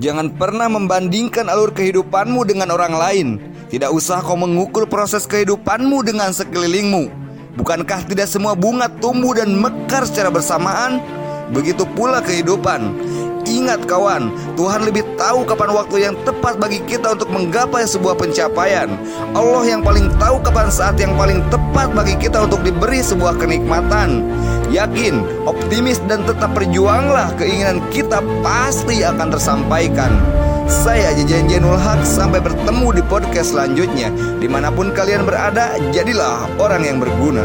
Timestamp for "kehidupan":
12.24-12.80